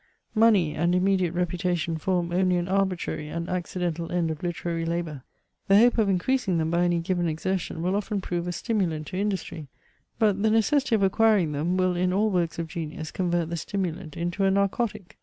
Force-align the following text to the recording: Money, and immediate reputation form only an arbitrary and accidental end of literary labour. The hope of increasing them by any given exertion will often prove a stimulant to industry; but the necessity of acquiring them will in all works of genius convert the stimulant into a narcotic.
Money, 0.33 0.73
and 0.73 0.95
immediate 0.95 1.31
reputation 1.31 1.95
form 1.95 2.31
only 2.31 2.57
an 2.57 2.67
arbitrary 2.67 3.27
and 3.27 3.47
accidental 3.47 4.11
end 4.11 4.31
of 4.31 4.41
literary 4.41 4.83
labour. 4.83 5.21
The 5.67 5.77
hope 5.77 5.99
of 5.99 6.09
increasing 6.09 6.57
them 6.57 6.71
by 6.71 6.85
any 6.85 6.97
given 6.97 7.27
exertion 7.29 7.83
will 7.83 7.95
often 7.95 8.19
prove 8.19 8.47
a 8.47 8.51
stimulant 8.51 9.05
to 9.05 9.17
industry; 9.17 9.67
but 10.17 10.41
the 10.41 10.49
necessity 10.49 10.95
of 10.95 11.03
acquiring 11.03 11.51
them 11.51 11.77
will 11.77 11.95
in 11.95 12.11
all 12.13 12.31
works 12.31 12.57
of 12.57 12.67
genius 12.67 13.11
convert 13.11 13.51
the 13.51 13.57
stimulant 13.57 14.17
into 14.17 14.43
a 14.43 14.49
narcotic. 14.49 15.19